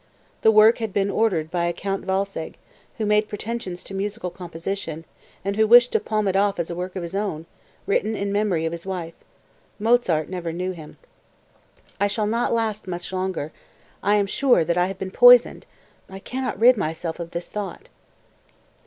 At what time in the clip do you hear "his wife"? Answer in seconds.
8.71-9.13